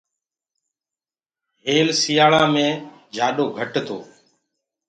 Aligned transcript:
هيل 1.65 1.87
سٚيآݪيآ 2.01 2.43
مي 2.53 2.67
سي 3.17 3.43
گھٽ 3.57 3.73
تو۔ 3.87 3.97